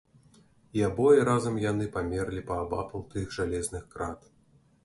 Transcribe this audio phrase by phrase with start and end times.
[0.77, 4.19] І абое разам яны памерлі паабапал тых жалезных крат.